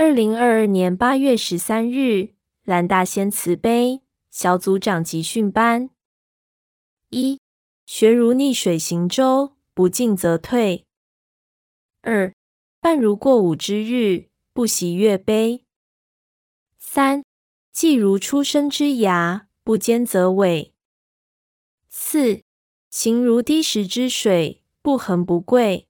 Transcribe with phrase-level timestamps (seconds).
[0.00, 2.28] 二零二二年八月十三日，
[2.62, 5.90] 蓝大仙慈悲小组长集训班
[7.10, 7.40] 一
[7.84, 10.86] 学如逆水行舟，不进则退。
[12.02, 12.32] 二
[12.78, 15.64] 半如过午之日，不习月悲。
[16.78, 17.24] 三
[17.72, 20.70] 既如出生之芽，不坚则萎。
[21.88, 22.42] 四
[22.88, 25.87] 行如滴石之水，不横不贵。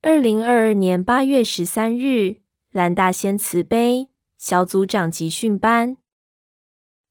[0.00, 5.96] 二零二二年八月十三日，蓝大仙慈悲小组长集训班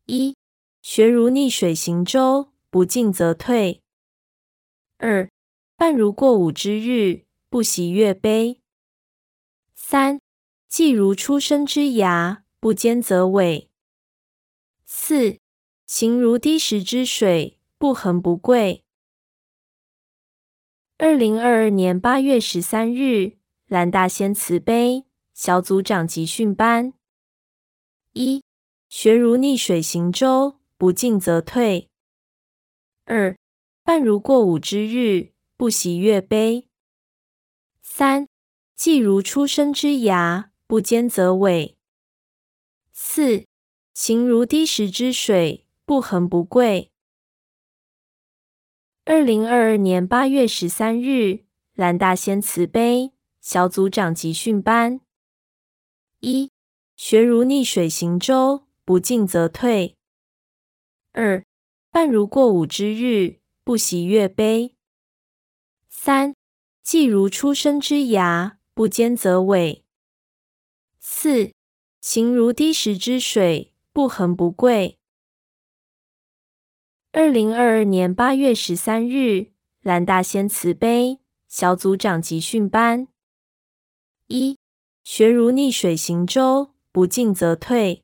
[0.05, 0.37] 一
[0.81, 3.81] 学如逆水行舟，不进则退。
[4.99, 5.29] 二
[5.75, 8.61] 半如过午之日，不习月悲。
[9.75, 10.21] 三
[10.69, 13.67] 既如出生之芽，不坚则萎。
[14.85, 15.39] 四
[15.85, 18.85] 行如滴石之水，不横不贵。
[20.99, 23.37] 二零二二年八月十三日，
[23.67, 26.91] 蓝大仙慈悲小组长集训班
[28.13, 28.43] 一
[28.89, 31.87] 学如逆水行舟，不进则退。
[33.05, 33.37] 二
[33.83, 36.67] 半如过午之日，不习月悲。
[37.83, 38.27] 三
[38.75, 41.75] 既如出生之芽，不坚则萎。
[42.91, 43.45] 四
[43.93, 46.91] 行如滴石之水，不恒不贵。
[49.09, 54.99] 二零二二年八月十三日，蓝大仙慈悲小组长集训班
[56.19, 56.51] 一
[56.97, 59.95] 学如逆水行舟，不进则退。
[61.13, 61.41] 二
[61.89, 64.75] 半如过午之日，不习月悲。
[65.87, 66.35] 三
[66.83, 69.83] 既如出生之芽，不坚则萎。
[70.99, 71.53] 四
[72.01, 74.96] 行如滴石之水，不横不贵。
[77.19, 79.47] 二零二二年八月十三日，
[79.81, 83.07] 蓝大仙慈悲小组长集训班
[84.27, 84.59] 一
[85.03, 88.03] 学如逆水行舟，不进则退。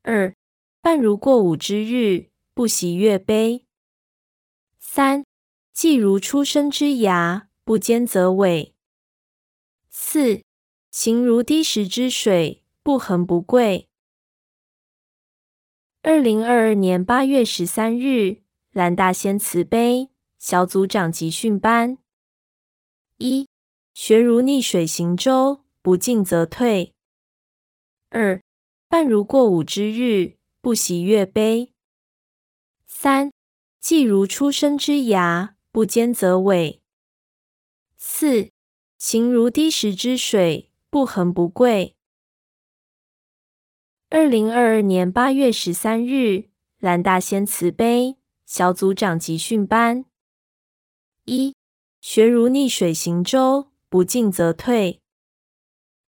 [0.00, 0.34] 二
[0.80, 3.66] 半如过午之日，不习月悲。
[4.78, 5.26] 三
[5.74, 8.72] 既如出生之芽，不坚则萎。
[9.90, 10.40] 四
[10.90, 13.89] 行如滴石之水，不横不贵。
[16.02, 18.38] 二零二二年八月十三日，
[18.72, 21.98] 蓝大仙慈悲小组长集训班
[23.18, 23.46] 一
[23.92, 26.94] 学如逆水行舟，不进则退。
[28.08, 28.40] 二
[28.88, 31.74] 半如过午之日，不习月悲。
[32.86, 33.30] 三
[33.78, 36.78] 既如出生之芽，不坚则萎。
[37.98, 38.48] 四
[38.96, 41.94] 行如滴石之水，不横不贵。
[44.12, 46.48] 二零二二年八月十三日，
[46.80, 50.04] 蓝大仙慈悲小组长集训班
[51.26, 51.54] 一
[52.00, 55.00] 学如逆水行舟，不进则退。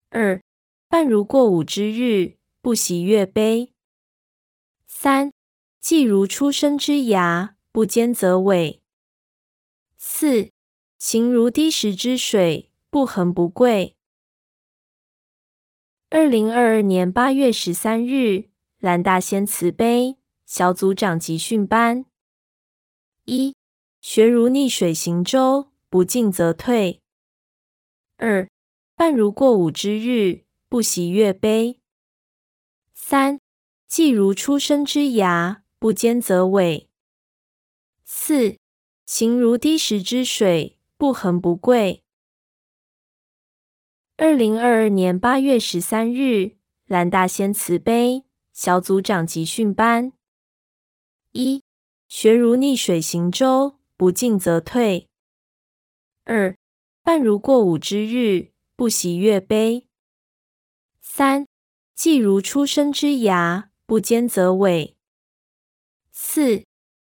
[0.09, 0.41] 二
[0.89, 3.71] 半如过午之日，不习月悲。
[4.85, 5.31] 三
[5.79, 8.81] 既如出生之芽，不坚则萎。
[9.97, 10.49] 四
[10.99, 13.95] 行如滴石之水，不横不贵。
[16.15, 20.15] 二零二二年八月十三日，蓝大仙慈悲
[20.45, 22.05] 小组长集训班
[23.25, 23.55] 一
[23.99, 27.01] 学如逆水行舟，不进则退。
[28.17, 28.47] 二
[28.95, 31.79] 半如过午之日，不习月悲。
[32.93, 33.39] 三
[33.87, 36.85] 既如出生之芽，不坚则萎。
[38.05, 38.57] 四
[39.07, 42.03] 行如滴石之水，不横不贵。
[44.15, 50.13] 二零二二年八月十三日，蓝大仙慈悲小组长集训班
[51.31, 51.63] 一
[52.07, 55.09] 学如逆水行舟，不进则退。
[56.25, 56.55] 二
[57.01, 59.87] 半如过午之日，不习月悲。
[61.01, 61.47] 三
[61.95, 64.93] 既如出生之芽，不坚则萎。
[66.11, 66.63] 四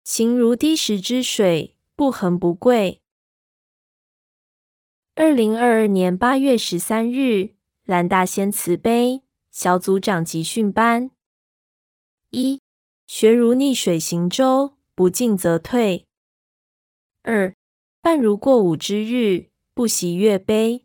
[0.05, 3.03] 行如滴石之水，不横不贵。
[5.17, 7.55] 二零二二年八月十三日，
[7.85, 11.13] 蓝大仙慈悲小组长集训班
[12.31, 12.61] 一
[13.07, 16.05] 学如逆水行舟，不进则退。
[17.23, 17.55] 二
[18.01, 20.85] 半如过午之日，不习月悲。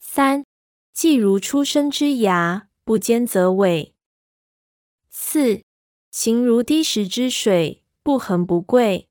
[0.00, 0.44] 三
[0.92, 3.92] 既如出生之芽，不坚则萎。
[5.08, 5.62] 四
[6.10, 9.08] 行如滴石之水，不恒不贵。